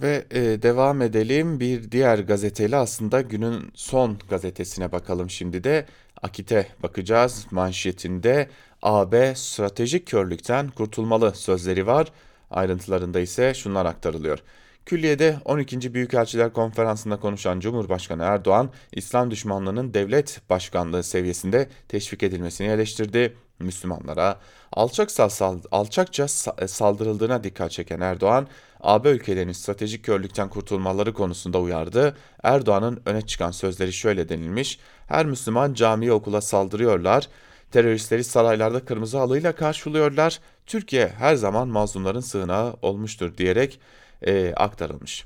[0.00, 5.86] Ve e, devam edelim bir diğer gazeteyle aslında günün son gazetesine bakalım şimdi de.
[6.22, 8.48] Akit'e bakacağız manşetinde
[8.82, 12.08] AB stratejik körlükten kurtulmalı sözleri var.
[12.50, 14.38] Ayrıntılarında ise şunlar aktarılıyor.
[14.86, 15.94] Külliyede 12.
[15.94, 23.36] Büyükelçiler Konferansı'nda konuşan Cumhurbaşkanı Erdoğan, İslam düşmanlığının devlet başkanlığı seviyesinde teşvik edilmesini eleştirdi.
[23.58, 24.38] Müslümanlara
[24.72, 25.28] alçakça,
[25.70, 26.28] alçakça
[26.68, 28.48] saldırıldığına dikkat çeken Erdoğan,
[28.80, 32.16] AB ülkelerinin stratejik körlükten kurtulmaları konusunda uyardı.
[32.42, 34.78] Erdoğan'ın öne çıkan sözleri şöyle denilmiş.
[35.06, 37.28] Her Müslüman camiye okula saldırıyorlar.
[37.70, 40.40] Teröristleri saraylarda kırmızı halıyla karşılıyorlar.
[40.66, 43.80] Türkiye her zaman mazlumların sığınağı olmuştur diyerek
[44.22, 45.24] e, aktarılmış.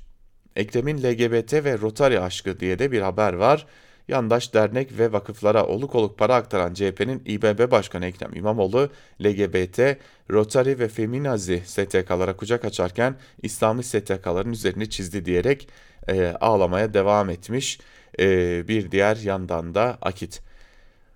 [0.57, 3.67] Ekrem'in LGBT ve Rotary aşkı diye de bir haber var.
[4.09, 8.89] Yandaş dernek ve vakıflara oluk oluk para aktaran CHP'nin İBB Başkanı Ekrem İmamoğlu,
[9.25, 9.99] LGBT,
[10.31, 15.69] Rotary ve Feminazi STK'lara kucak açarken İslami STK'ların üzerini çizdi diyerek
[16.09, 17.81] e, ağlamaya devam etmiş.
[18.19, 20.43] E, bir diğer yandan da Akit.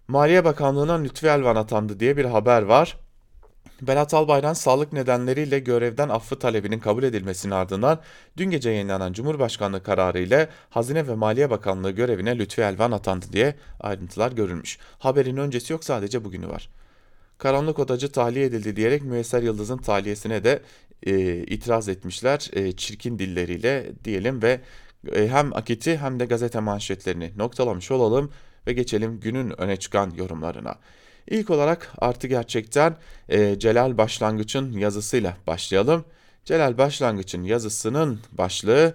[0.09, 2.97] Maliye Bakanlığı'na Lütfi Elvan atandı diye bir haber var.
[3.83, 8.01] Berat Albayrak sağlık nedenleriyle görevden affı talebinin kabul edilmesinin ardından
[8.37, 13.55] dün gece yayınlanan Cumhurbaşkanlığı kararı ile Hazine ve Maliye Bakanlığı görevine Lütfi Elvan atandı diye
[13.81, 14.79] ayrıntılar görülmüş.
[14.99, 16.69] Haberin öncesi yok sadece bugünü var.
[17.39, 20.63] Karanlık odacı tahliye edildi diyerek Müesser Yıldız'ın tahliyesine de
[21.07, 24.61] e, itiraz etmişler e, çirkin dilleriyle diyelim ve
[25.13, 28.33] e, hem akiti hem de gazete manşetlerini noktalamış olalım
[28.67, 30.75] ve geçelim günün öne çıkan yorumlarına.
[31.31, 32.97] İlk olarak artı gerçekten
[33.29, 36.05] e, Celal Başlangıç'ın yazısıyla başlayalım.
[36.45, 38.95] Celal Başlangıç'ın yazısının başlığı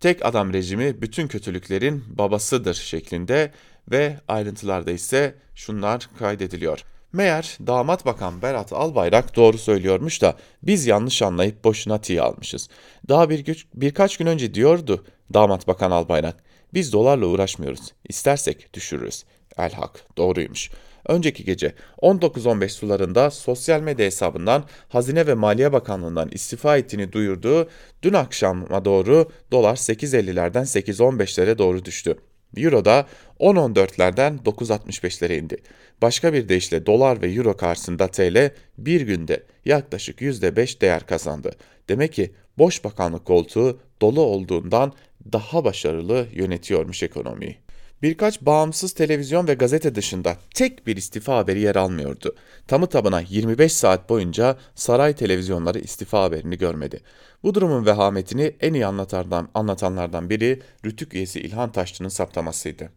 [0.00, 3.52] tek adam rejimi bütün kötülüklerin babasıdır şeklinde
[3.90, 6.84] ve ayrıntılarda ise şunlar kaydediliyor.
[7.12, 12.68] Meğer damat bakan Berat Albayrak doğru söylüyormuş da biz yanlış anlayıp boşuna tiye almışız.
[13.08, 16.36] Daha bir birkaç gün önce diyordu damat bakan Albayrak.
[16.74, 17.92] Biz dolarla uğraşmıyoruz.
[18.08, 19.24] İstersek düşürürüz.
[19.58, 20.70] Elhak doğruymuş.
[21.08, 27.68] Önceki gece 19-15 sularında sosyal medya hesabından Hazine ve Maliye Bakanlığı'ndan istifa ettiğini duyurduğu
[28.02, 32.18] dün akşama doğru dolar 8.50'lerden 8.15'lere doğru düştü.
[32.56, 33.06] Euro da
[33.40, 35.56] 10.14'lerden 9.65'lere indi.
[36.02, 41.52] Başka bir deyişle dolar ve euro karşısında TL bir günde yaklaşık %5 değer kazandı.
[41.88, 44.92] Demek ki boş bakanlık koltuğu dolu olduğundan
[45.32, 47.56] daha başarılı yönetiyormuş ekonomiyi.
[48.02, 52.36] Birkaç bağımsız televizyon ve gazete dışında tek bir istifa haberi yer almıyordu.
[52.66, 57.00] Tamı tabına 25 saat boyunca saray televizyonları istifa haberini görmedi.
[57.42, 62.90] Bu durumun vehametini en iyi anlatanlardan, anlatanlardan biri Rütük üyesi İlhan Taşçı'nın saptamasıydı.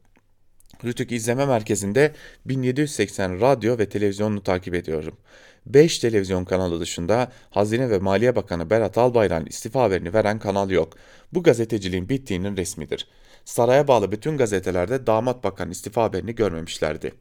[0.84, 2.14] Rütük İzleme Merkezi'nde
[2.46, 5.18] 1780 radyo ve televizyonunu takip ediyorum.
[5.66, 10.94] 5 televizyon kanalı dışında Hazine ve Maliye Bakanı Berat Albayrak'ın istifa haberini veren kanal yok.
[11.34, 13.08] Bu gazeteciliğin bittiğinin resmidir.
[13.46, 17.14] Saraya bağlı bütün gazetelerde damat bakan istifa haberini görmemişlerdi.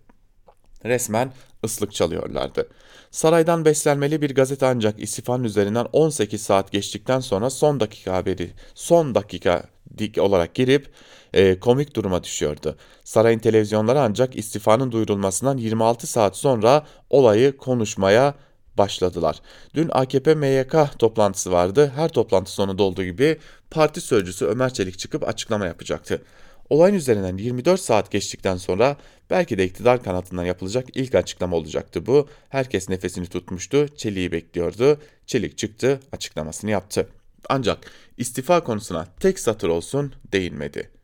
[0.84, 1.32] Resmen
[1.64, 2.68] ıslık çalıyorlardı.
[3.10, 9.14] Saraydan beslenmeli bir gazete ancak istifanın üzerinden 18 saat geçtikten sonra son dakika haberi, son
[9.14, 9.62] dakika
[9.98, 10.90] dik olarak girip
[11.32, 12.76] e, komik duruma düşüyordu.
[13.04, 18.34] Sarayın televizyonları ancak istifanın duyurulmasından 26 saat sonra olayı konuşmaya
[18.80, 19.40] başladılar.
[19.74, 21.92] Dün AKP MYK toplantısı vardı.
[21.94, 23.38] Her toplantı sonunda olduğu gibi
[23.70, 26.22] parti sözcüsü Ömer Çelik çıkıp açıklama yapacaktı.
[26.70, 28.96] Olayın üzerinden 24 saat geçtikten sonra
[29.30, 32.28] belki de iktidar kanatından yapılacak ilk açıklama olacaktı bu.
[32.48, 35.00] Herkes nefesini tutmuştu, Çelik'i bekliyordu.
[35.26, 37.08] Çelik çıktı, açıklamasını yaptı.
[37.48, 37.78] Ancak
[38.16, 40.99] istifa konusuna tek satır olsun değinmedi.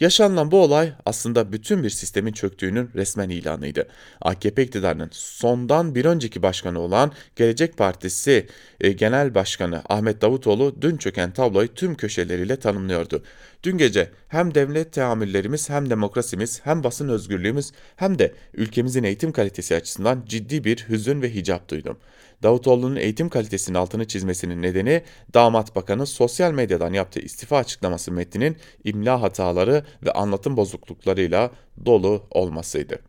[0.00, 3.88] Yaşanılan bu olay aslında bütün bir sistemin çöktüğünün resmen ilanıydı.
[4.20, 8.46] AKP iktidarının sondan bir önceki başkanı olan Gelecek Partisi
[8.80, 13.22] e, Genel Başkanı Ahmet Davutoğlu dün çöken tabloyu tüm köşeleriyle tanımlıyordu.
[13.62, 19.74] Dün gece hem devlet teamüllerimiz hem demokrasimiz hem basın özgürlüğümüz hem de ülkemizin eğitim kalitesi
[19.74, 21.98] açısından ciddi bir hüzün ve hicap duydum.
[22.42, 25.02] Davutoğlu'nun eğitim kalitesinin altını çizmesinin nedeni
[25.34, 31.50] damat bakanı sosyal medyadan yaptığı istifa açıklaması metninin imla hataları ve anlatım bozukluklarıyla
[31.86, 33.07] dolu olmasıydı.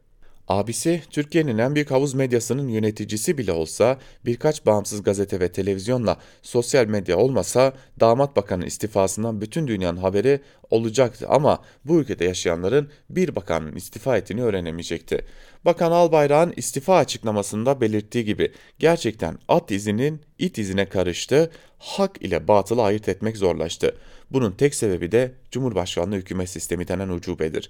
[0.50, 6.86] Abisi Türkiye'nin en büyük havuz medyasının yöneticisi bile olsa birkaç bağımsız gazete ve televizyonla sosyal
[6.86, 13.76] medya olmasa damat bakanın istifasından bütün dünyanın haberi olacaktı ama bu ülkede yaşayanların bir bakanın
[13.76, 15.26] istifa ettiğini öğrenemeyecekti.
[15.66, 22.84] Bakan Albayrak'ın istifa açıklamasında belirttiği gibi gerçekten at izinin it izine karıştı, hak ile batılı
[22.84, 23.96] ayırt etmek zorlaştı.
[24.32, 27.70] Bunun tek sebebi de Cumhurbaşkanlığı hükümet sistemi denen ucubedir.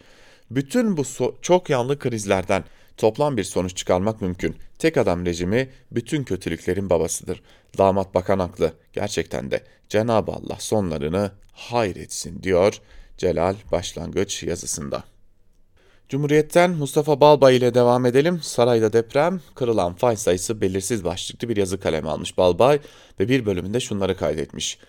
[0.52, 2.64] Bütün bu so çok yanlı krizlerden
[2.98, 4.56] toplam bir sonuç çıkarmak mümkün.
[4.80, 7.42] Tek adam rejimi bütün kötülüklerin babasıdır.
[7.78, 8.74] Damat bakan haklı.
[8.94, 12.82] Gerçekten de Cenab-ı Allah sonlarını hayretsin diyor
[13.18, 15.04] Celal başlangıç yazısında.
[16.10, 18.40] Cumhuriyet'ten Mustafa Balbay ile devam edelim.
[18.44, 22.80] Sarayda deprem, kırılan fay sayısı belirsiz başlıklı bir yazı kalemi almış Balbay
[23.20, 24.80] ve bir bölümünde şunları kaydetmiş.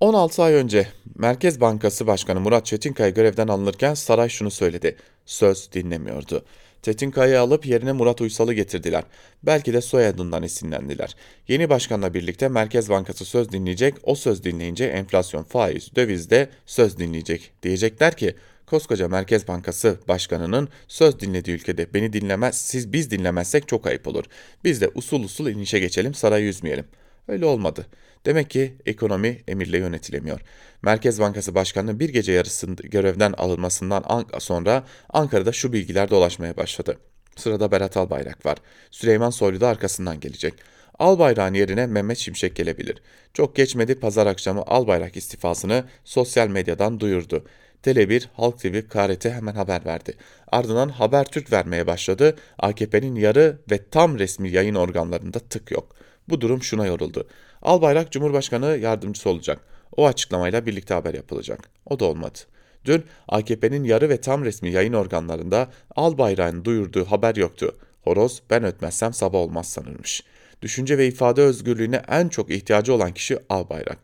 [0.00, 4.96] 16 ay önce Merkez Bankası Başkanı Murat Çetinkaya görevden alınırken saray şunu söyledi.
[5.26, 6.44] Söz dinlemiyordu.
[6.82, 9.04] Çetinkaya'yı alıp yerine Murat Uysal'ı getirdiler.
[9.42, 11.16] Belki de soyadından esinlendiler.
[11.48, 16.98] Yeni başkanla birlikte Merkez Bankası söz dinleyecek, o söz dinleyince enflasyon, faiz, döviz de söz
[16.98, 17.50] dinleyecek.
[17.62, 18.34] Diyecekler ki
[18.66, 24.24] koskoca Merkez Bankası Başkanı'nın söz dinlediği ülkede beni dinlemez, siz biz dinlemezsek çok ayıp olur.
[24.64, 26.84] Biz de usul usul inişe geçelim, sarayı üzmeyelim.
[27.28, 27.86] Öyle olmadı.
[28.26, 30.40] Demek ki ekonomi emirle yönetilemiyor.
[30.82, 36.98] Merkez Bankası Başkanı bir gece yarısında görevden alınmasından sonra Ankara'da şu bilgiler dolaşmaya başladı.
[37.36, 38.58] Sırada Berat Albayrak var.
[38.90, 40.54] Süleyman Soylu da arkasından gelecek.
[40.98, 43.02] Albayrak'ın yerine Mehmet Şimşek gelebilir.
[43.34, 47.44] Çok geçmedi pazar akşamı Albayrak istifasını sosyal medyadan duyurdu.
[47.82, 50.14] Tele1, Halk TV, KRT hemen haber verdi.
[50.52, 52.36] Ardından Habertürk vermeye başladı.
[52.58, 55.96] AKP'nin yarı ve tam resmi yayın organlarında tık yok.
[56.28, 57.28] Bu durum şuna yoruldu.
[57.62, 59.60] Albayrak Cumhurbaşkanı yardımcısı olacak.
[59.96, 61.70] O açıklamayla birlikte haber yapılacak.
[61.86, 62.38] O da olmadı.
[62.84, 67.76] Dün AKP'nin yarı ve tam resmi yayın organlarında Albayrak'ın duyurduğu haber yoktu.
[68.02, 70.24] Horoz ben ötmezsem sabah olmaz sanırmış.
[70.62, 73.98] Düşünce ve ifade özgürlüğüne en çok ihtiyacı olan kişi Albayrak.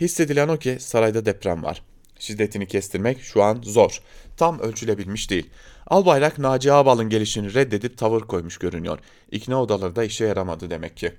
[0.00, 1.82] Hissedilen o ki sarayda deprem var.
[2.18, 4.02] Şiddetini kestirmek şu an zor.
[4.36, 5.50] Tam ölçülebilmiş değil.
[5.86, 8.98] Albayrak Naci Ağbal'ın gelişini reddedip tavır koymuş görünüyor.
[9.30, 11.12] İkna odaları da işe yaramadı demek ki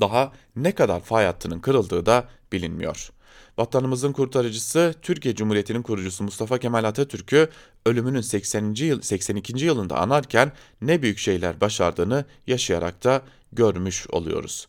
[0.00, 3.10] daha ne kadar fay hattının kırıldığı da bilinmiyor.
[3.58, 7.48] Vatanımızın kurtarıcısı Türkiye Cumhuriyeti'nin kurucusu Mustafa Kemal Atatürk'ü
[7.86, 8.74] ölümünün 80.
[8.74, 9.64] yıl 82.
[9.64, 14.68] yılında anarken ne büyük şeyler başardığını yaşayarak da görmüş oluyoruz.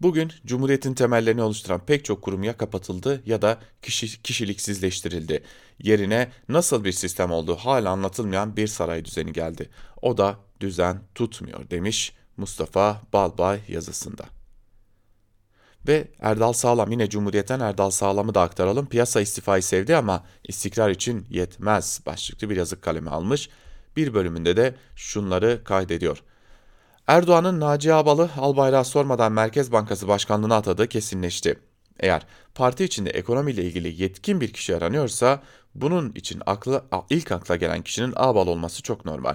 [0.00, 5.42] Bugün Cumhuriyet'in temellerini oluşturan pek çok kurum ya kapatıldı ya da kişi, kişiliksizleştirildi.
[5.78, 9.70] Yerine nasıl bir sistem olduğu hala anlatılmayan bir saray düzeni geldi.
[10.02, 14.41] O da düzen tutmuyor demiş Mustafa Balbay yazısında.
[15.88, 18.86] Ve Erdal Sağlam yine Cumhuriyet'ten Erdal Sağlam'ı da aktaralım.
[18.86, 23.48] Piyasa istifayı sevdi ama istikrar için yetmez başlıklı bir yazık kalemi almış.
[23.96, 26.22] Bir bölümünde de şunları kaydediyor.
[27.06, 31.58] Erdoğan'ın Naci Ağbal'ı Albayrak'a sormadan Merkez Bankası Başkanlığı'na atadığı kesinleşti.
[32.00, 35.42] Eğer parti içinde ekonomiyle ilgili yetkin bir kişi aranıyorsa
[35.74, 39.34] bunun için aklı, ilk akla gelen kişinin Ağbal olması çok normal.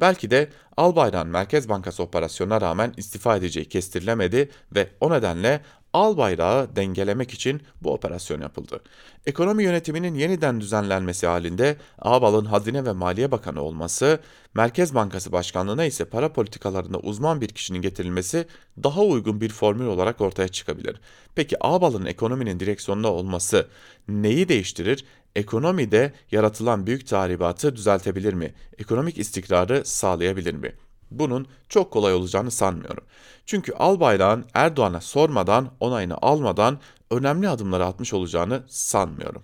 [0.00, 5.60] Belki de Albayrak'ın Merkez Bankası operasyonuna rağmen istifa edeceği kestirilemedi ve o nedenle
[5.98, 8.80] al bayrağı dengelemek için bu operasyon yapıldı.
[9.26, 14.20] Ekonomi yönetiminin yeniden düzenlenmesi halinde Ağbal'ın Hazine ve Maliye Bakanı olması,
[14.54, 18.46] Merkez Bankası Başkanlığı'na ise para politikalarında uzman bir kişinin getirilmesi
[18.82, 21.00] daha uygun bir formül olarak ortaya çıkabilir.
[21.34, 23.68] Peki Ağbal'ın ekonominin direksiyonunda olması
[24.08, 25.04] neyi değiştirir?
[25.36, 28.54] Ekonomide yaratılan büyük tahribatı düzeltebilir mi?
[28.78, 30.72] Ekonomik istikrarı sağlayabilir mi?
[31.10, 33.04] Bunun çok kolay olacağını sanmıyorum.
[33.46, 36.78] Çünkü Albayrak'ın Erdoğan'a sormadan, onayını almadan
[37.10, 39.42] önemli adımları atmış olacağını sanmıyorum.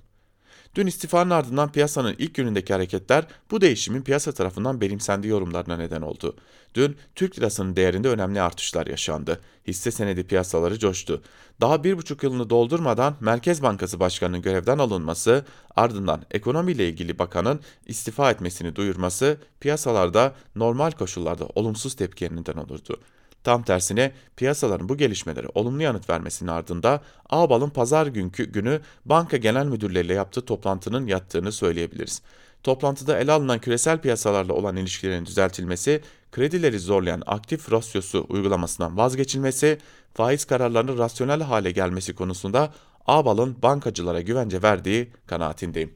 [0.74, 6.36] Dün istifanın ardından piyasanın ilk günündeki hareketler bu değişimin piyasa tarafından benimsendiği yorumlarına neden oldu.
[6.74, 9.40] Dün Türk lirasının değerinde önemli artışlar yaşandı.
[9.66, 11.22] Hisse senedi piyasaları coştu.
[11.60, 15.44] Daha bir buçuk yılını doldurmadan Merkez Bankası Başkanı'nın görevden alınması,
[15.76, 23.00] ardından ekonomiyle ilgili bakanın istifa etmesini duyurması piyasalarda normal koşullarda olumsuz tepki neden olurdu.
[23.44, 29.66] Tam tersine piyasaların bu gelişmeleri olumlu yanıt vermesinin ardında Ağbal'ın pazar günkü günü banka genel
[29.66, 32.22] müdürleriyle yaptığı toplantının yattığını söyleyebiliriz.
[32.62, 36.00] Toplantıda ele alınan küresel piyasalarla olan ilişkilerin düzeltilmesi,
[36.32, 39.78] kredileri zorlayan aktif rasyosu uygulamasından vazgeçilmesi,
[40.14, 42.72] faiz kararlarının rasyonel hale gelmesi konusunda
[43.06, 45.94] Ağbal'ın bankacılara güvence verdiği kanaatindeyim.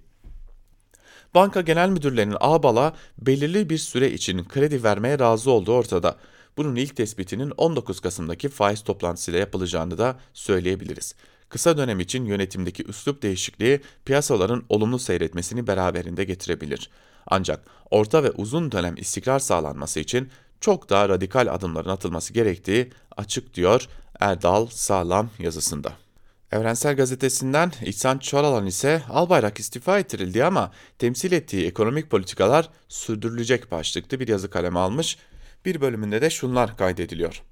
[1.35, 6.17] Banka genel müdürlerinin Ağbal'a belirli bir süre için kredi vermeye razı olduğu ortada.
[6.59, 11.15] Bunun ilk tespitinin 19 Kasım'daki faiz toplantısıyla yapılacağını da söyleyebiliriz.
[11.49, 16.91] Kısa dönem için yönetimdeki üslup değişikliği piyasaların olumlu seyretmesini beraberinde getirebilir.
[17.27, 20.29] Ancak orta ve uzun dönem istikrar sağlanması için
[20.61, 23.89] çok daha radikal adımların atılması gerektiği açık diyor
[24.21, 25.93] Erdal Sağlam yazısında.
[26.53, 34.21] Evrensel Gazetesi'nden İhsan Çoralan ise Albayrak istifa ettirildi ama temsil ettiği ekonomik politikalar sürdürülecek başlıklı
[34.21, 35.19] bir yazı kaleme almış.
[35.69, 37.43] Bir bölümünde de şunlar kaydediliyor.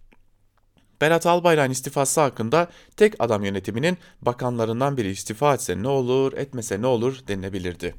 [1.01, 6.87] Berat Albayrak'ın istifası hakkında tek adam yönetiminin bakanlarından biri istifa etse ne olur, etmese ne
[6.87, 7.95] olur denilebilirdi.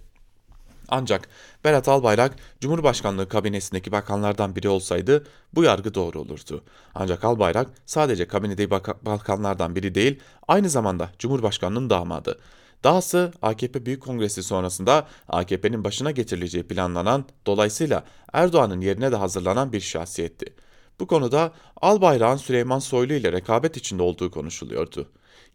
[0.89, 1.30] Ancak
[1.63, 6.63] Berat Albayrak Cumhurbaşkanlığı kabinesindeki bakanlardan biri olsaydı bu yargı doğru olurdu.
[6.95, 8.70] Ancak Albayrak sadece kabinedeki
[9.01, 12.39] bakanlardan biri değil, aynı zamanda Cumhurbaşkanının damadı.
[12.84, 18.04] Dahası AKP Büyük Kongresi sonrasında AKP'nin başına getirileceği planlanan, dolayısıyla
[18.34, 20.54] Erdoğan'ın yerine de hazırlanan bir şahsiyetti.
[21.00, 21.52] Bu konuda
[21.82, 25.10] Albayrak'ın Süleyman Soylu ile rekabet içinde olduğu konuşuluyordu.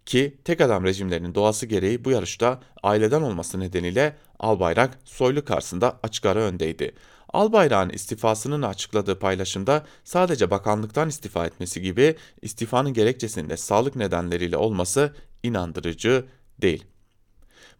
[0.06, 6.26] Ki tek adam rejimlerinin doğası gereği bu yarışta aileden olması nedeniyle Albayrak Soylu karşısında açık
[6.26, 6.94] ara öndeydi.
[7.28, 16.24] Albayrak'ın istifasının açıkladığı paylaşımda sadece bakanlıktan istifa etmesi gibi istifanın gerekçesinde sağlık nedenleriyle olması inandırıcı
[16.62, 16.84] değil.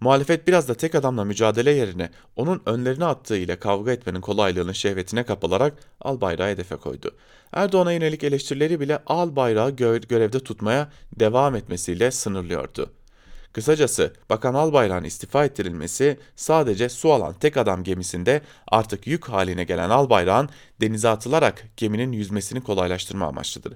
[0.03, 5.23] Muhalefet biraz da tek adamla mücadele yerine onun önlerine attığı ile kavga etmenin kolaylığının şehvetine
[5.23, 7.15] kapılarak Albayrak'ı hedefe koydu.
[7.53, 10.89] Erdoğan'a yönelik eleştirileri bile Albayrak'ı gö görevde tutmaya
[11.21, 12.91] devam etmesiyle sınırlıyordu.
[13.53, 19.91] Kısacası Bakan Albayrak'ın istifa ettirilmesi sadece su alan tek adam gemisinde artık yük haline gelen
[19.91, 20.49] Albayrak'ın
[20.81, 23.75] denize atılarak geminin yüzmesini kolaylaştırma amaçlıdır.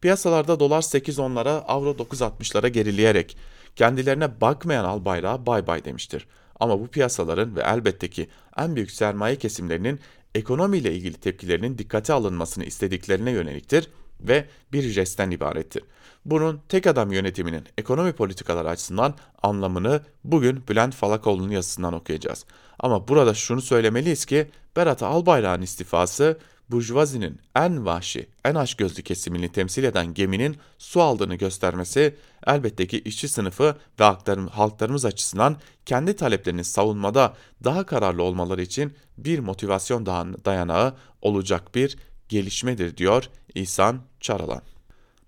[0.00, 3.36] Piyasalarda dolar 8.10'lara, avro 9.60'lara gerileyerek
[3.76, 6.26] kendilerine bakmayan Albayrak'a bay bay demiştir.
[6.60, 10.00] Ama bu piyasaların ve elbette ki en büyük sermaye kesimlerinin
[10.34, 15.82] ekonomiyle ilgili tepkilerinin dikkate alınmasını istediklerine yöneliktir ve bir jestten ibarettir.
[16.24, 22.44] Bunun tek adam yönetiminin ekonomi politikaları açısından anlamını bugün Bülent Falakoğlu'nun yazısından okuyacağız.
[22.78, 26.38] Ama burada şunu söylemeliyiz ki Berat Albayrak'ın istifası
[26.70, 32.14] burjuvazinin en vahşi, en açgözlü kesimini temsil eden geminin su aldığını göstermesi
[32.46, 34.04] elbette ki işçi sınıfı ve
[34.50, 35.56] halklarımız açısından
[35.86, 40.06] kendi taleplerini savunmada daha kararlı olmaları için bir motivasyon
[40.44, 41.96] dayanağı olacak bir
[42.28, 44.73] gelişmedir diyor İhsan Çaralan.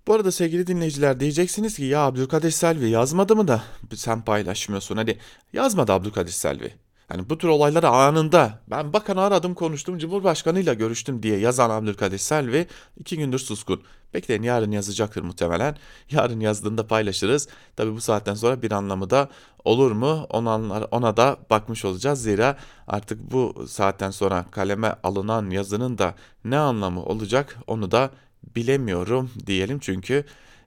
[0.07, 3.63] Bu arada sevgili dinleyiciler diyeceksiniz ki ya Abdülkadir Selvi yazmadı mı da
[3.95, 4.97] sen paylaşmıyorsun.
[4.97, 5.19] Hadi
[5.53, 6.75] yazmadı Abdülkadir Selvi.
[7.11, 12.67] Yani bu tür olayları anında ben bakanı aradım konuştum Cumhurbaşkanıyla görüştüm diye yazan Abdülkadir Selvi
[12.97, 13.83] iki gündür suskun.
[14.15, 15.77] Bekleyin yarın yazacaktır muhtemelen.
[16.11, 17.49] Yarın yazdığında paylaşırız.
[17.77, 19.29] Tabi bu saatten sonra bir anlamı da
[19.65, 22.23] olur mu ona, ona da bakmış olacağız.
[22.23, 28.11] Zira artık bu saatten sonra kaleme alınan yazının da ne anlamı olacak onu da
[28.57, 29.79] bilemiyorum diyelim.
[29.79, 30.25] Çünkü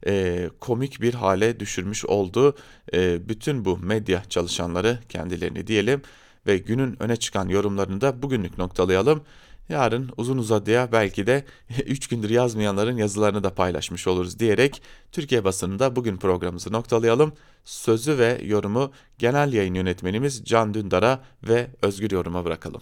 [0.07, 2.55] e, komik bir hale düşürmüş oldu
[2.93, 6.01] e, bütün bu medya çalışanları kendilerini diyelim
[6.47, 9.23] ve günün öne çıkan yorumlarını da bugünlük noktalayalım.
[9.69, 11.45] Yarın uzun uzadıya belki de
[11.85, 17.33] 3 gündür yazmayanların yazılarını da paylaşmış oluruz diyerek Türkiye basınında bugün programımızı noktalayalım.
[17.65, 22.81] Sözü ve yorumu genel yayın yönetmenimiz Can Dündar'a ve Özgür Yorum'a bırakalım.